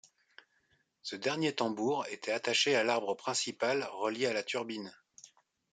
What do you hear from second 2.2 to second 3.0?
attaché à